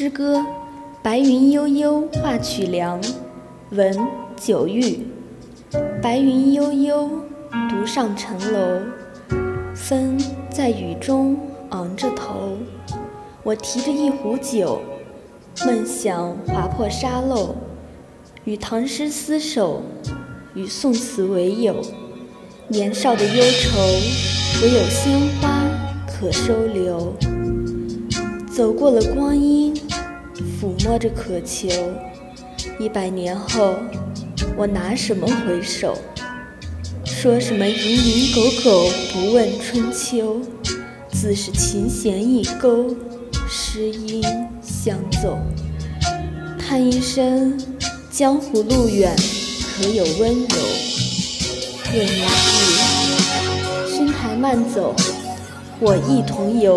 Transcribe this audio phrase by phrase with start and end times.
[0.00, 0.38] 诗歌
[1.02, 3.02] 《白云悠悠画曲梁》
[3.70, 3.98] 文
[4.36, 5.00] 九玉。
[6.00, 7.10] 白云悠悠，
[7.68, 8.80] 独上城楼，
[9.74, 10.16] 风
[10.48, 11.36] 在雨中
[11.70, 12.56] 昂着头。
[13.42, 14.80] 我提着一壶酒，
[15.66, 17.56] 梦想划破沙漏，
[18.44, 19.82] 与唐诗厮守，
[20.54, 21.74] 与宋词为友。
[22.68, 23.80] 年少的忧愁，
[24.62, 25.60] 唯有鲜花
[26.06, 27.12] 可收留。
[28.48, 29.72] 走过了光阴，
[30.38, 31.68] 抚摸着渴求。
[32.78, 33.74] 一百年后，
[34.56, 35.98] 我拿什么回首？
[37.04, 40.40] 说什么蝇营狗苟不问春秋？
[41.10, 42.94] 自是琴弦一勾，
[43.48, 44.22] 诗音
[44.62, 45.38] 相奏。
[46.58, 47.58] 叹一声
[48.10, 49.16] 江湖路远，
[49.76, 50.56] 可有温柔？
[51.94, 54.94] 问一句君台慢走，
[55.80, 56.76] 我亦同游。